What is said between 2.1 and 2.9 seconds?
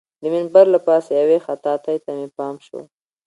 مې پام شو.